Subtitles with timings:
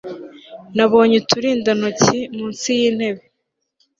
[0.75, 3.21] nabonye uturindantoki munsi y'intebe